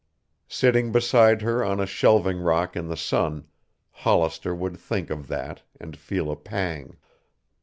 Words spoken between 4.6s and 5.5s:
think of